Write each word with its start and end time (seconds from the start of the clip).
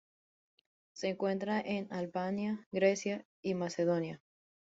Se 0.93 1.09
encuentra 1.09 1.61
en 1.63 1.87
Albania, 1.93 2.67
Grecia 2.71 3.23
y 3.43 3.53
Macedonia. 3.53 4.19